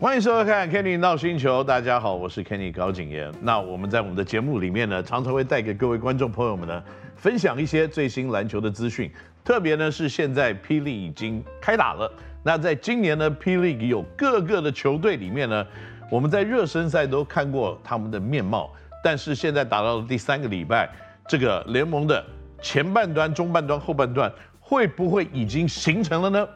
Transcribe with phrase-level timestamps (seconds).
[0.00, 3.32] 欢迎收看 Kenny 闹星球，大家好，我是 Kenny 高景炎。
[3.42, 6.80] 那我们在我们的节目里面呢，常常会带给各位观众朋友们呢，
[7.16, 9.10] 分享一些最新篮球的资讯。
[9.42, 10.80] 特别呢是现在 P.
[10.80, 12.08] League 已经开打了。
[12.44, 13.56] 那在今年呢 P.
[13.56, 15.66] League 有各个的球队里面呢，
[16.12, 18.72] 我们在热身赛都看过他们的面貌。
[19.02, 20.88] 但是现在打到了第三个礼拜，
[21.26, 22.24] 这个联盟的
[22.62, 26.48] 前半段、中半段、后半段，会不会已经形成了呢？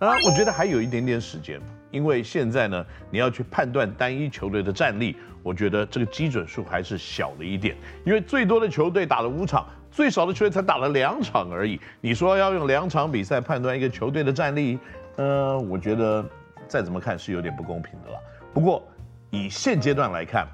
[0.00, 1.58] 啊，我觉得还有一点点时间。
[1.94, 7.76] 因为现在呢，你要去判断单一球队的战力，我觉得这个基准数还是小了一点。
[8.04, 11.80] 因为最多的球队打了五场，最少的球队才打了两场而已。
[12.00, 14.76] 你说要用两场比赛判断一个球队的战力，
[15.14, 16.24] 呃，我觉得
[16.66, 18.18] 再怎么看是有点不公平的了。
[18.52, 18.82] 不过
[19.30, 20.48] 以现阶段来看，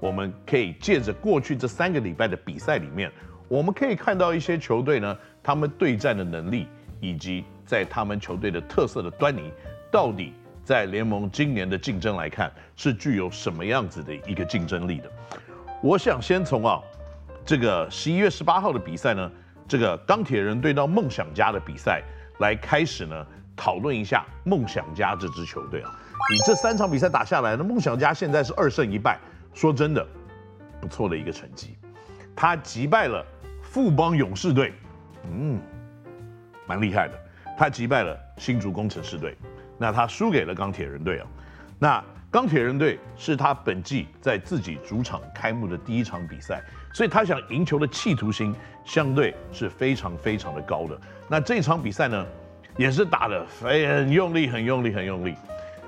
[0.00, 3.08] 我们可以借着过去这三个礼拜的比赛里面，
[3.46, 6.66] 我们可以看到一些球队呢，他们对战的能力，
[7.00, 9.52] 以及在他们球队的特色的端倪，
[9.92, 10.32] 到底。
[10.66, 15.08] 在联盟今年的竞争来看，是具有什么样子的一个竞争力的？
[15.80, 16.80] 我想先从啊，
[17.44, 19.30] 这个十一月十八号的比赛呢，
[19.68, 22.02] 这个钢铁人对到梦想家的比赛
[22.40, 26.00] 来开始呢，讨论一下梦想家这支球队啊。
[26.32, 29.20] 你这三场比赛打下来，那梦想家现在是二胜一败，
[29.54, 30.04] 说真的，
[30.80, 31.78] 不错的一个成绩。
[32.34, 33.24] 他击败了
[33.62, 34.72] 富邦勇士队，
[35.30, 35.60] 嗯，
[36.66, 37.14] 蛮厉害的。
[37.56, 39.36] 他击败了新竹工程师队。
[39.78, 41.26] 那他输给了钢铁人队啊，
[41.78, 50.98] 那钢铁人队是他本季在自己主场开幕的第一场比赛，所以他想赢球的企图心相对是非常非常的高的。
[51.28, 52.26] 那这场比赛呢，
[52.76, 55.34] 也是打得非很用力、很用力、很用力，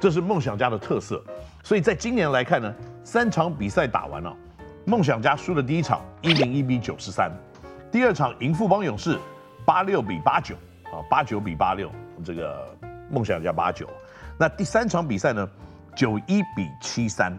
[0.00, 1.23] 这是梦想家的特色。
[1.62, 4.34] 所以在今年来看呢，三场比赛打完了，
[4.86, 7.30] 梦想家输的第一场一零一比九十三，
[7.92, 9.19] 第二场赢富邦勇士
[9.67, 11.90] 八六比八九啊，八九比八六
[12.24, 12.79] 这个。
[13.11, 13.89] 梦想家八九，
[14.39, 15.48] 那第三场比赛呢，
[15.96, 17.36] 九一比七三，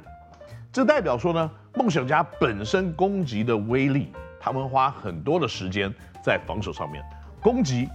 [0.72, 5.94] 这代表说呢，梦想家本身攻击的威力，他们花很多的时间
[6.24, 7.04] 在防守上面，
[7.42, 7.88] 攻击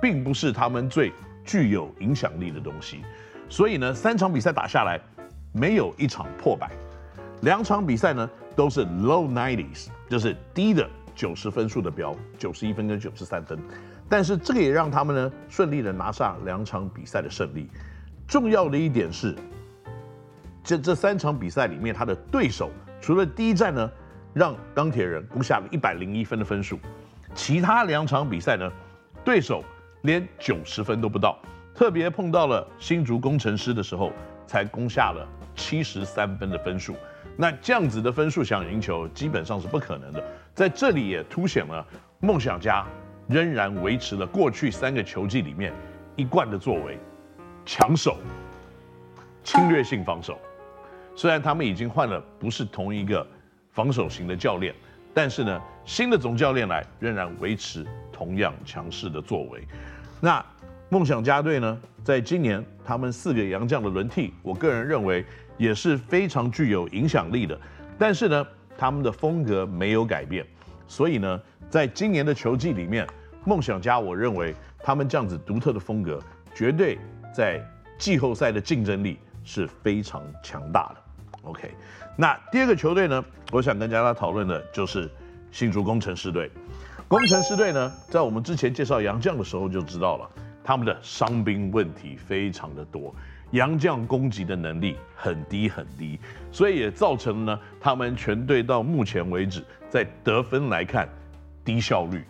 [0.00, 1.12] 并不是他们最
[1.44, 3.02] 具有影响力的东西，
[3.48, 5.00] 所以呢，三场比赛打下来，
[5.52, 6.70] 没有一场破百，
[7.42, 13.58] 两场比赛呢都是 low nineties，就是低的九十分数的标，九十一分跟九十三分。
[14.08, 17.68] 但是这个也让他们呢顺利的拿下两场比赛的胜利。
[18.26, 19.34] 重要的一点是，
[20.62, 22.70] 这这三场比赛里面，他的对手
[23.00, 23.90] 除了第一战呢
[24.32, 26.78] 让钢铁人攻下了一百零一分的分数，
[27.34, 28.70] 其他两场比赛呢
[29.24, 29.64] 对手
[30.02, 31.38] 连九十分都不到，
[31.74, 34.12] 特别碰到了新竹工程师的时候
[34.46, 36.94] 才攻下了七十三分的分数。
[37.36, 40.24] 那这样子的分数想赢球基本上是不可能的。
[40.54, 41.84] 在这里也凸显了
[42.20, 42.86] 梦想家。
[43.28, 45.72] 仍然维持了过去三个球季里面
[46.16, 46.98] 一贯的作为，
[47.64, 48.18] 抢手、
[49.42, 50.38] 侵略性防守。
[51.16, 53.26] 虽然他们已经换了不是同一个
[53.70, 54.74] 防守型的教练，
[55.14, 59.66] 但是呢，新的总教练来仍然维持同样强势的作为。
[60.20, 60.44] 那
[60.88, 65.24] 梦想家队呢，在今年他们四个洋将的轮替，我个人认为
[65.56, 67.58] 也是非常具有影响力的。
[67.98, 68.46] 但是呢，
[68.76, 70.44] 他们的风格没有改变，
[70.86, 71.40] 所以呢。
[71.70, 73.04] 在今年的球季里面，
[73.44, 76.22] 梦想家，我认为他们这样子独特的风格，
[76.54, 76.96] 绝对
[77.34, 77.60] 在
[77.98, 80.96] 季后赛的竞争力是非常强大的。
[81.42, 81.74] OK，
[82.16, 85.10] 那第二个球队呢，我想跟大家讨论的就是
[85.50, 86.48] 新竹工程师队。
[87.08, 90.30] 工程师队呢，在我们之前介绍杨将的时候就知道了，
[90.62, 93.12] 他们的伤兵问题非常的多，
[93.54, 96.20] 洋将攻击的能力很低很低，
[96.52, 101.08] 所以也造成了呢，他们全队到目前为止在得分来看。
[101.64, 102.22] 低效率、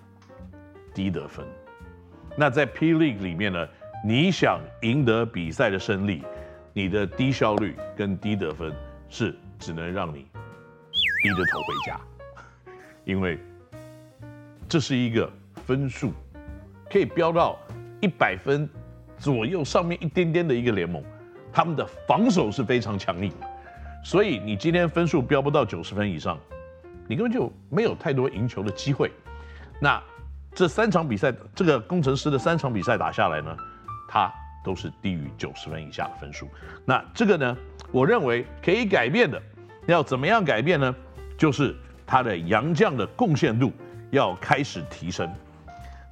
[0.94, 1.44] 低得分。
[2.38, 3.68] 那在 P League 里面呢，
[4.06, 6.22] 你想赢得比赛的胜利，
[6.72, 8.72] 你的低效率跟低得分
[9.08, 10.18] 是只能让你
[11.20, 12.00] 低着头回家，
[13.04, 13.36] 因为
[14.68, 15.28] 这是一个
[15.66, 16.12] 分数
[16.88, 17.58] 可以飙到
[18.00, 18.70] 一百分
[19.18, 21.02] 左右上面一点点的一个联盟，
[21.54, 23.32] 他们的防守是非常强硬，
[24.02, 26.36] 所以你今天分数飙不到九十分以上，
[27.06, 29.12] 你根本就没有太多赢球的机会。
[29.80, 30.02] 那
[30.52, 33.56] 这三场比赛，这个工程师的三场比赛打下来呢，
[34.08, 34.32] 他
[34.64, 36.48] 都是低于九十分以下的分数。
[36.84, 37.56] 那这个呢，
[37.92, 39.40] 我认为可以改变的，
[39.86, 40.92] 要怎么样改变呢？
[41.38, 41.72] 就是
[42.04, 43.72] 他的洋将的贡献度
[44.10, 45.32] 要开始提升。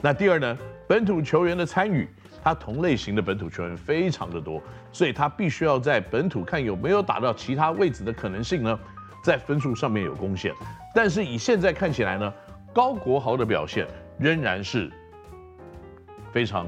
[0.00, 0.56] 那第二呢，
[0.86, 2.08] 本土球员的参与，
[2.42, 4.60] 他同类型的本土球员非常的多，
[4.92, 8.78] 所以他必须要在本土看有没有打到其他位置的可能性呢，
[9.22, 10.52] 在分数上面有贡献。
[10.94, 12.34] 但是以现在看起来呢，
[12.72, 13.86] 高国豪的表现
[14.18, 14.90] 仍然是
[16.32, 16.66] 非常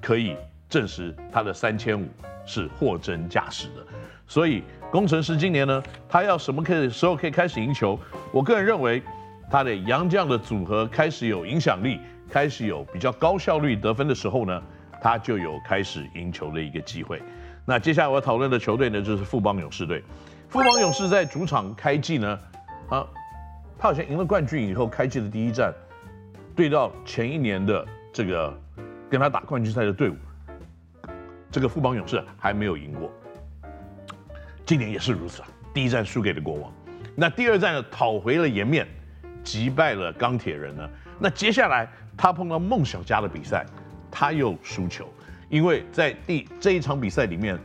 [0.00, 0.36] 可以
[0.68, 2.08] 证实他的三千五
[2.46, 3.86] 是货真价实的。
[4.26, 7.98] 所以工程师今年呢，他要什么可以时候可以开始赢球？
[8.32, 9.02] 我个人认为，
[9.50, 12.00] 他的洋将的组合开始有影响力，
[12.32, 14.62] 开始有比较高效率得分的时候呢，
[15.02, 17.20] 他就有开始赢球的一个机会。
[17.66, 20.02] 那接下来我要讨论的球队呢，就是富邦勇士队。
[20.48, 22.38] 富邦勇士在主场开季呢，
[22.88, 23.06] 啊，
[23.78, 25.74] 他好像赢了冠军以后，开季的第一战
[26.56, 28.58] 对到前一年的这个
[29.10, 30.16] 跟他打冠军赛的队伍，
[31.50, 33.12] 这个富邦勇士还没有赢过。
[34.64, 36.72] 今年也是如此啊，第一战输给了国王，
[37.14, 38.88] 那第二战呢，讨回了颜面，
[39.44, 40.88] 击败了钢铁人呢。
[41.22, 43.64] 那接下来他碰到梦想家的比赛，
[44.10, 45.08] 他又输球，
[45.48, 47.56] 因为在第这一场比赛里面，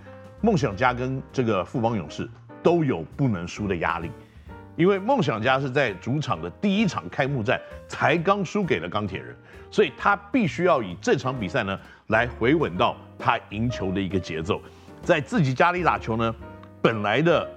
[0.41, 2.29] 梦想家跟这个富邦勇士
[2.61, 4.11] 都有不能输的压力，
[4.75, 9.35] 因为梦想家是在主场的第一场开幕战才刚输给了钢铁人，
[9.71, 14.61] 所以他必须要以这场比赛呢来回稳到他赢球的一个节奏，
[15.01, 16.35] 在自己家里打球呢。
[16.79, 17.49] 本来的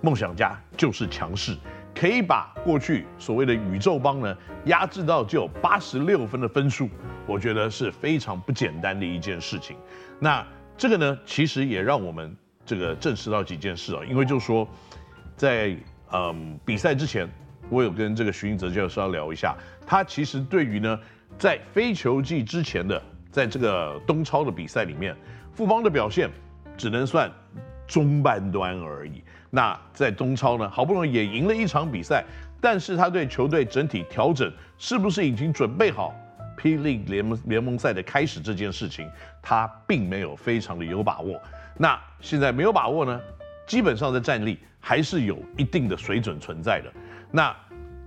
[0.00, 1.56] 梦想家就是强势，
[1.98, 4.36] 可以把过去所谓的宇宙帮呢
[4.66, 6.88] 压制到只有八十六分的分数，
[7.26, 9.76] 我觉得是非常不简单的一件事情。
[10.20, 10.46] 那
[10.76, 14.68] 这个呢，其实也让我们这个证实到几件事啊，因为就是说，
[15.34, 15.76] 在
[16.12, 17.28] 嗯比赛之前，
[17.68, 20.96] 我有跟这个徐英泽教授聊一下，他其实对于呢
[21.36, 23.02] 在非球季之前的
[23.32, 25.16] 在这个东超的比赛里面，
[25.52, 26.30] 富邦的表现
[26.76, 27.28] 只能算。
[27.88, 29.24] 中半端而已。
[29.50, 32.24] 那在中超呢，好不容易也赢了一场比赛，
[32.60, 36.14] 但是他对球队整体调整是不是已经准备好
[36.56, 39.08] 霹雳联盟联盟赛的开始这件事情，
[39.40, 41.40] 他并没有非常的有把握。
[41.76, 43.20] 那现在没有把握呢，
[43.66, 46.92] 基本上的战力还是有一定的水准存在的。
[47.30, 47.54] 那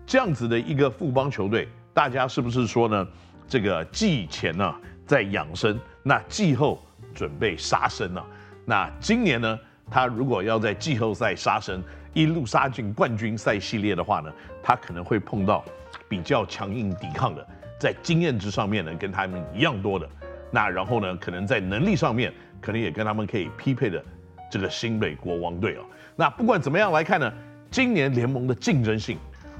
[0.05, 3.07] 这样子的一个富邦球队，大家是不是说呢？
[3.47, 4.73] 这个季前呢
[5.05, 6.81] 在养生，那季后
[7.13, 8.23] 准备杀生呢？
[8.65, 9.59] 那今年呢？
[9.91, 11.83] 他如果要在季后赛杀神，
[12.13, 14.31] 一路杀进冠军赛系列的话呢，
[14.63, 15.63] 他可能会碰到
[16.07, 17.45] 比较强硬抵抗的，
[17.77, 20.09] 在经验值上面呢跟他们一样多的，
[20.49, 24.01] 那然后呢可能在能力上面可能也跟他们可以匹配的
[24.49, 25.83] 这个新北国王队哦。
[26.15, 27.31] 那不管怎么样来看呢，
[27.69, 29.17] 今年联盟的竞争性，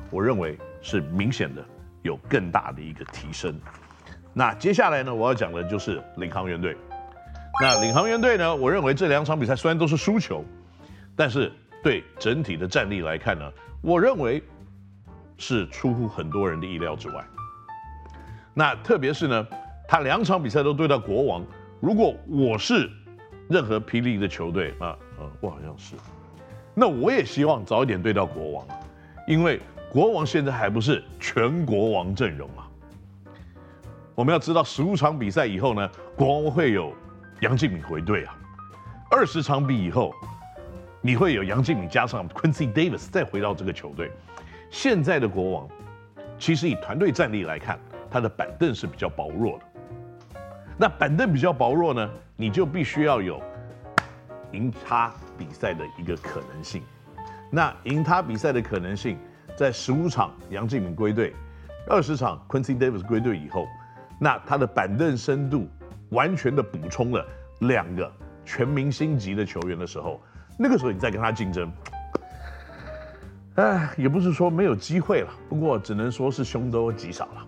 [0.10, 1.62] 我认为是明显的
[2.04, 3.54] 有更大的一个提升。
[4.34, 6.78] 那接下来呢，我要讲的就是领航员队。
[7.60, 8.56] 那领航员队呢？
[8.56, 10.44] 我认为这两场比赛虽然都是输球，
[11.16, 11.52] 但是
[11.84, 13.52] 对整体的战力来看呢，
[13.82, 14.42] 我认为
[15.38, 17.24] 是出乎很多人的意料之外。
[18.54, 19.48] 那特别是呢，
[19.88, 21.46] 他两场比赛都对到国王。
[21.80, 22.90] 如果我是
[23.48, 25.96] 任何霹雳的球队啊，嗯，我好像是，
[26.74, 28.66] 那我也希望早一点对到国王，
[29.28, 29.60] 因为
[29.92, 32.68] 国王现在还不是全国王阵容啊。
[34.16, 36.92] 我们要知道，十五场比赛以后呢，国王会有。
[37.42, 38.38] 杨敬敏回队啊，
[39.10, 40.14] 二十场比以后，
[41.02, 44.12] 你会有杨敬敏加上 Quincy Davis 再回到这个球队。
[44.70, 45.68] 现在的国王，
[46.38, 47.80] 其实以团队战力来看，
[48.12, 49.66] 他的板凳是比较薄弱的。
[50.78, 53.42] 那板凳比较薄弱呢，你就必须要有
[54.52, 56.84] 赢他比赛的一个可能性。
[57.50, 59.18] 那赢他比赛的可能性，
[59.56, 61.34] 在十五场杨敬敏归队，
[61.90, 63.66] 二十场 Quincy Davis 归队以后，
[64.20, 65.68] 那他的板凳深度。
[66.12, 67.26] 完全的补充了
[67.62, 68.12] 两个
[68.46, 70.22] 全明星级的球员的时候，
[70.58, 71.72] 那个时候你再跟他竞争，
[73.56, 77.48] 哎，也不是说没有机会了，不过只能说是凶多吉少了。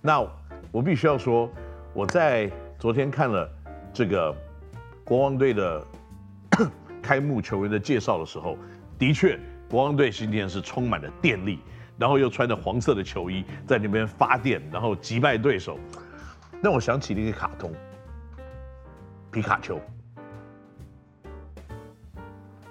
[0.00, 0.22] 那
[0.70, 1.50] 我必须要说，
[1.94, 3.48] 我在昨天看了
[3.92, 4.34] 这个
[5.04, 5.86] 国王队的
[7.02, 8.56] 开幕球员的介绍的时候，
[8.98, 11.60] 的确，国王队今天是充满了电力，
[11.98, 15.78] 然后又穿着黄色的球衣在那边发电，然后击败对手，
[16.62, 17.70] 让我想起了一个卡通。
[19.32, 19.80] 皮卡丘，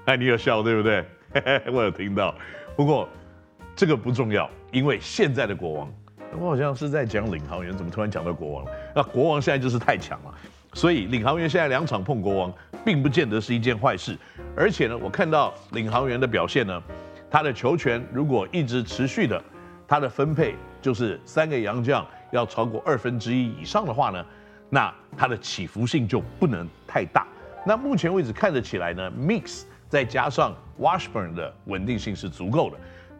[0.05, 1.03] 哎，你有笑对不对？
[1.73, 2.35] 我有听到。
[2.75, 3.09] 不过
[3.75, 5.91] 这个不重要，因为现在的国王，
[6.39, 8.65] 我好像是在讲领航员，怎么突然讲到国王？
[8.95, 10.33] 那国王现在就是太强了，
[10.73, 12.53] 所以领航员现在两场碰国王，
[12.85, 14.15] 并不见得是一件坏事。
[14.55, 16.83] 而且呢，我看到领航员的表现呢，
[17.27, 19.43] 他的球权如果一直持续的，
[19.87, 24.23] 他的分配就是三个洋将要超过二分之一以上的话呢。
[24.73, 27.27] 那它的起伏性就不能太大。
[27.65, 32.77] 那目前为止看得起来呢，Mix 再加上 Washburn 的稳定性是足够的，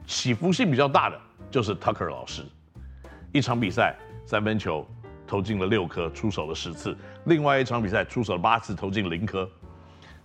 [0.08, 1.20] 起伏性比较大的
[1.52, 2.44] 就是 Tucker 老师。
[3.34, 4.88] 一场比赛三分球
[5.28, 9.48] 投进了六颗，出手了十次；另外一场比赛出手了八次，投进零颗。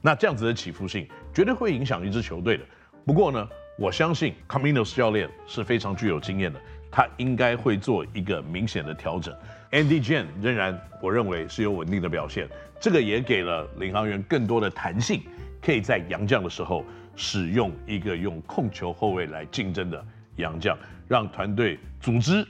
[0.00, 2.64] 那这样子的起伏性绝对会影响一支球队的。
[3.04, 6.60] 不过呢，我相信 Caminos 教练是非常具有经验的，
[6.96, 9.36] 他应该会做一个明显的调整。
[9.70, 12.48] Andy Jen 仍然，我认为是有稳定的表现，
[12.80, 15.22] 这个也给了领航员更多的弹性，
[15.60, 16.82] 可以在洋将的时候
[17.14, 20.02] 使用一个用控球后卫来竞争的
[20.36, 20.74] 洋将，
[21.06, 22.42] 让团队组织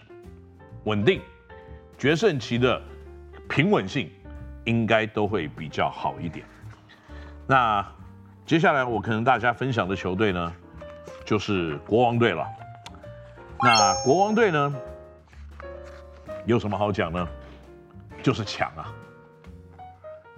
[0.84, 1.20] 稳定，
[1.98, 2.80] 决胜期的
[3.48, 4.08] 平稳性
[4.64, 6.46] 应该都会比较好一点。
[7.48, 7.84] 那
[8.44, 10.52] 接下来我可能大家分享的球队呢，
[11.24, 12.46] 就是国王队了。
[13.62, 14.74] 那国王队呢，
[16.44, 17.26] 有什么好讲呢？
[18.22, 18.92] 就是强啊！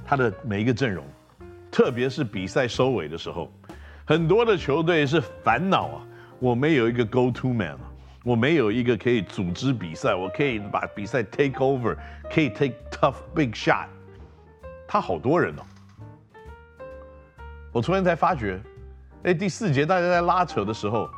[0.05, 1.05] 他的每一个阵容，
[1.71, 3.51] 特别是比赛收尾的时候，
[4.07, 6.07] 很多的球队是烦恼啊，
[6.39, 7.77] 我没有一个 go to man，
[8.25, 11.97] 我没有一个可以组织比赛，我可以把比赛 take over，
[12.33, 13.87] 可以 take tough big shot。
[14.87, 15.63] 他好多人哦。
[17.73, 18.61] 我突然才发觉，
[19.25, 21.09] 哎，第四节大家在拉扯的时候，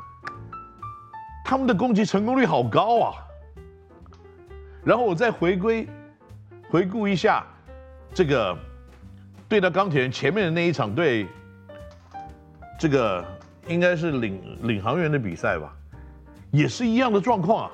[1.51, 3.15] 他们的攻击成功率好高啊。
[4.85, 5.85] 然后我再回归
[6.71, 7.45] 回顾一下
[8.15, 8.57] 这个
[9.49, 11.27] 对到钢铁人前面的那一场对
[12.79, 13.25] 这个
[13.67, 15.75] 应该是领领航员的比赛吧，
[16.53, 17.71] 也是一样的状况啊。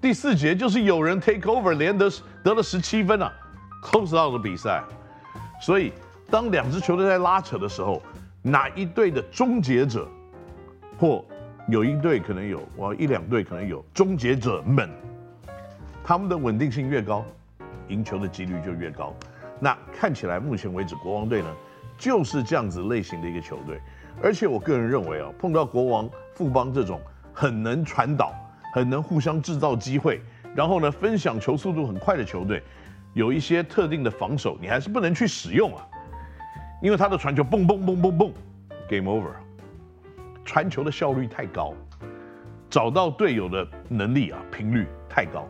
[0.00, 2.08] 第四节就是有人 take over，连得
[2.44, 3.32] 得了十七分啊
[3.82, 4.80] ，close out 的比赛，
[5.60, 5.92] 所以。
[6.30, 8.02] 当两支球队在拉扯的时候，
[8.42, 10.06] 哪一队的终结者，
[10.98, 11.24] 或
[11.68, 14.88] 有一队可能有，哇，一两队可能有终结者们，
[16.02, 17.22] 他们的稳定性越高，
[17.88, 19.14] 赢球的几率就越高。
[19.60, 21.54] 那看起来目前为止，国王队呢
[21.98, 23.78] 就是这样子类型的一个球队。
[24.22, 26.98] 而且我个人认为啊，碰到国王、富邦这种
[27.34, 28.32] 很能传导、
[28.72, 30.22] 很能互相制造机会，
[30.54, 32.62] 然后呢分享球速度很快的球队，
[33.12, 35.86] 有一些特定的防守，你还是不能去使用啊。
[36.80, 38.32] 因为他的传球蹦蹦蹦蹦蹦
[38.88, 39.32] ，game over，
[40.48, 41.74] 传球的效率太高，
[42.70, 45.46] 找到队友的能力啊频率太高，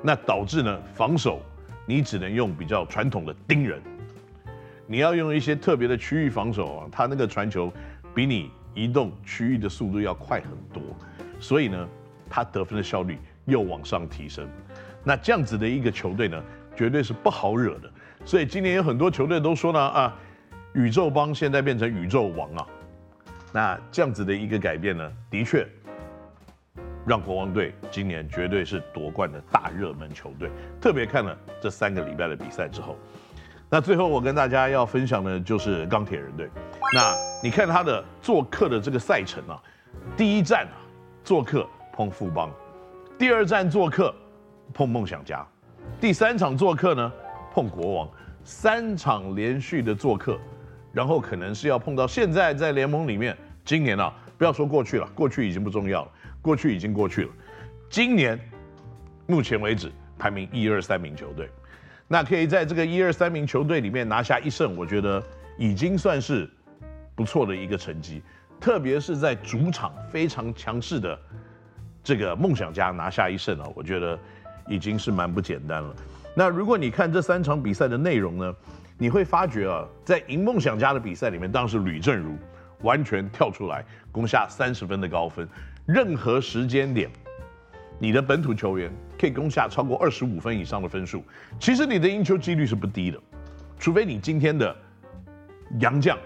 [0.00, 1.40] 那导致呢防守
[1.84, 3.82] 你只能用比较传统的盯人，
[4.86, 7.72] 你要用一些特别的区域防守啊，他那个传球
[8.14, 10.80] 比你移动区域的速度要快很多，
[11.40, 11.88] 所以呢
[12.30, 14.48] 他得分的效率又往上提升，
[15.02, 16.40] 那这样子的一个球队呢
[16.76, 17.90] 绝对是不好惹的，
[18.24, 20.16] 所以今年有很多球队都说呢啊。
[20.74, 22.66] 宇宙帮现在变成宇宙王啊，
[23.52, 25.66] 那这样子的一个改变呢，的确
[27.06, 30.50] 让国王队今年绝对是夺冠的大热门球队。
[30.80, 32.96] 特别看了这三个礼拜的比赛之后，
[33.68, 36.48] 那最后我跟大家要分享的就是钢铁人队。
[36.94, 39.62] 那你看他的做客的这个赛程啊，
[40.16, 40.76] 第一站啊
[41.22, 42.50] 做客碰富邦，
[43.18, 44.14] 第二站做客
[44.72, 45.46] 碰梦想家，
[46.00, 47.12] 第三场做客呢
[47.52, 48.08] 碰国王，
[48.44, 50.38] 三场连续的做客。
[50.92, 56.10] 然后可能是要碰到现在在联盟里面，今年啊，不要说过去了，过去已经不重要了，
[56.42, 57.30] 过去已经过去了。
[57.88, 58.38] 今年
[59.26, 61.48] 目前为止排名一二三名球队，
[62.06, 65.22] 那可以在这个一二三名球队里面拿下一胜，我觉得
[65.56, 66.48] 已经算是
[67.14, 68.22] 不错的一个成绩。
[68.60, 71.18] 特别是在主场非常强势的
[72.04, 74.18] 这个梦想家拿下一胜啊，我觉得
[74.68, 75.96] 已经是蛮不简单了。
[76.34, 78.54] 那如果你看这三场比赛的内容呢？
[79.02, 82.38] 你会发觉啊，在赢梦想家的比赛里面，当时吕政儒
[82.82, 85.48] 完全跳出来攻下三十分的高分。
[85.86, 87.10] 任何时间点，
[87.98, 91.20] 你的本土球员可以攻下超过二十五分以上的分数，
[91.58, 93.20] 其实你的赢球几率是不低的。
[93.76, 94.72] 除非你今天的
[95.80, 96.16] 洋将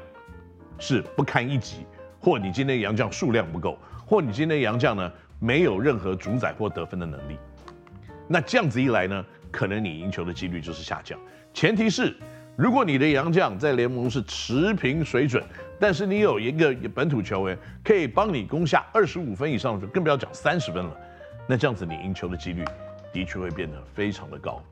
[0.78, 1.86] 是不堪一击，
[2.20, 7.38] 或你今天洋将数量不够，或你今天洋将呢没有任何主宰或得分的能力。
[8.28, 11.18] 那这样子一来呢，可能你赢球的几率就是下降。
[11.54, 12.14] 前提是。
[12.56, 15.44] 如果你的洋将在联盟是持平水准，
[15.78, 20.96] 但是你有一个本土球员可以帮你攻下二十五分以上的，更不要讲三十分了，
[21.46, 22.64] 那这样子你赢球的几率
[23.12, 24.62] 的确会变得非常的高。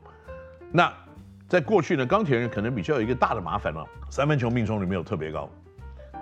[0.71, 0.91] 那
[1.47, 5.47] 在过去呢，钢铁人可能比较有一个大的麻烦了，三分球命中率没有特别高，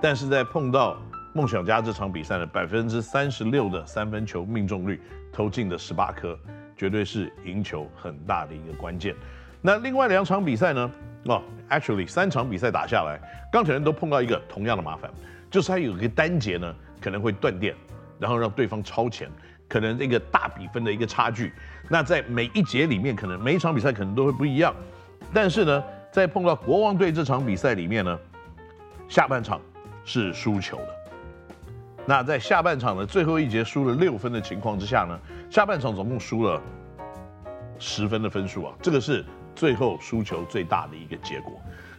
[0.01, 1.01] 但是在碰到
[1.33, 4.99] 梦想家这场比赛呢，百分之三十六的三分球命中率，
[5.31, 6.37] 投进的十八颗，
[6.75, 9.15] 绝对是赢球很大的一个关键。
[9.65, 10.91] 那另外两场比赛呢？
[11.23, 13.17] 哦，actually 三场比赛打下来，
[13.49, 15.09] 钢铁人都碰到一个同样的麻烦，
[15.49, 17.73] 就是他有一个单节呢可能会断电，
[18.19, 19.31] 然后让对方超前，
[19.69, 21.53] 可能这个大比分的一个差距。
[21.87, 24.75] 那在每一节里面，可能每一场比赛可能都会不一样。
[25.33, 28.19] 但是呢，在碰到国王队这场比赛里面呢，
[29.07, 29.61] 下半场
[30.03, 30.87] 是输球的。
[32.05, 35.17] 那在下半场的最后一节输了六分的情况之下呢，
[35.49, 36.61] 下半场总共输了
[37.79, 39.23] 十分的分数啊，这个是。
[39.55, 41.53] 最后输球最大的一个结果，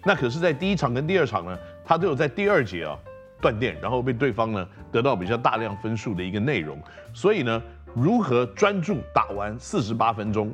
[0.04, 2.98] 那可是，在第一场跟第二场呢，他都有在第二节啊
[3.40, 6.78] 断电，然后被对方呢得到比较大量分数的一个内容。
[7.12, 7.62] 所以呢，
[7.94, 10.52] 如何专注打完四十八分钟，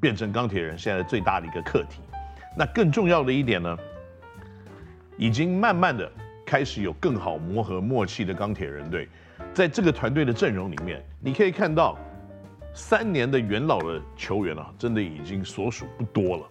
[0.00, 2.00] 变成钢铁人现在最大的一个课题。
[2.56, 3.76] 那更重要的一点呢，
[5.16, 6.10] 已经慢慢的
[6.44, 9.08] 开始有更好磨合默契的钢铁人队，
[9.52, 11.96] 在这个团队的阵容里面，你可以看到
[12.74, 16.46] 三年的元老的球员啊，真的已经所属不多了。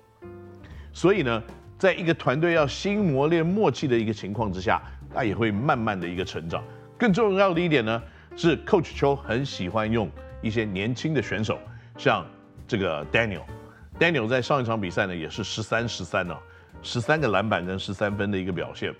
[0.91, 1.43] 所以呢，
[1.77, 4.81] 在一个团队要新磨练默契的一个情况之下，
[5.13, 6.63] 他也会慢慢的一个成长。
[6.97, 8.01] 更重要的一点呢，
[8.35, 10.09] 是 Coach 邱很喜欢用
[10.41, 11.59] 一些年轻的选手，
[11.97, 12.25] 像
[12.67, 16.35] 这个 Daniel，Daniel 在上一场比赛呢也是十三十三呢，
[16.81, 18.93] 十三个篮板跟十三分的一个表现。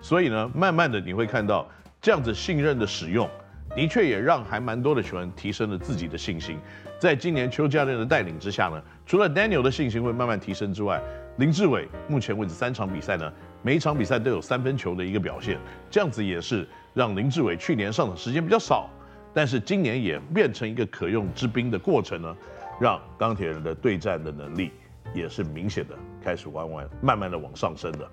[0.00, 1.68] 所以呢，慢慢的你会看到
[2.00, 3.28] 这样子信任的使用，
[3.74, 6.58] 的确也让还蛮多的球员提升了自己的信心。
[6.98, 11.00] 在今年邱教练的带领之下呢，除了 Daniel 的信心会慢慢提升之外，
[11.38, 15.58] 林志伟目前为止三场比赛呢，每一场比赛都有三分球的一个表现，
[15.90, 16.66] 这样子也是。
[16.94, 18.86] 让林志伟去年上场时间比较少，
[19.32, 22.36] 但是今年也变成一个可用之兵的过程呢，
[22.78, 24.70] 让钢铁人的对战的能力
[25.14, 28.06] 也是明显的开始弯弯慢慢的往上升的。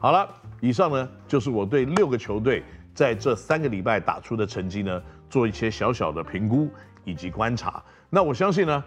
[0.00, 0.28] 好了，
[0.60, 2.64] 以上呢就是我对六个球队
[2.98, 5.00] 在这三个礼拜打出的成绩呢
[5.30, 6.68] 做一些小小的评估
[7.04, 7.80] 以及观察。
[8.10, 8.84] 那我相信呢，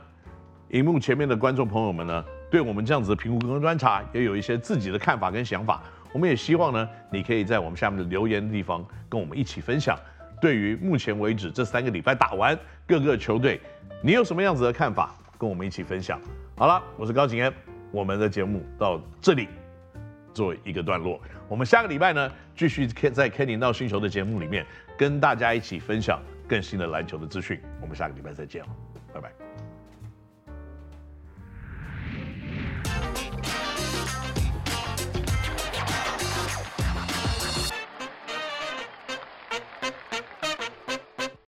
[0.72, 5.82] 荧幕前面的观众朋友们呢，对我们这样子的评估跟观察也有一些自己的看法跟想法。
[6.12, 9.98] 我们也希望呢，你可以在我们下面的留言的地方跟我们一起分享，
[10.42, 13.62] 对于目前为止这三个礼拜打完各个球队，
[14.04, 16.20] 你有什么样子的看法，跟我们一起分享。
[16.58, 17.54] 好了，我是高景恩，
[17.92, 19.48] 我们的节目到这里
[20.34, 24.66] 做一个段落，我们下个礼拜呢，继续在 Kenny 闹星球的节目里面
[24.98, 27.60] 跟大家一起分享更新的篮球的资讯。
[27.82, 28.68] 我们下个礼拜再见哦，
[29.14, 29.41] 拜拜。